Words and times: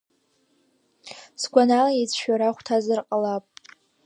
Сгәанала 1.41 1.91
ицәшәара 2.01 2.45
ахәҭазар 2.49 2.99
ҟалап! 3.07 3.43